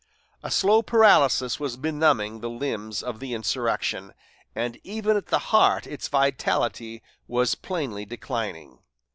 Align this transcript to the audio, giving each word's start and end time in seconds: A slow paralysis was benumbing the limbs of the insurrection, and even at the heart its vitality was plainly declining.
A 0.41 0.49
slow 0.49 0.81
paralysis 0.81 1.59
was 1.59 1.77
benumbing 1.77 2.39
the 2.39 2.49
limbs 2.49 3.03
of 3.03 3.19
the 3.19 3.35
insurrection, 3.35 4.15
and 4.55 4.79
even 4.83 5.15
at 5.15 5.27
the 5.27 5.37
heart 5.53 5.85
its 5.85 6.07
vitality 6.07 7.03
was 7.27 7.53
plainly 7.53 8.03
declining. 8.05 8.79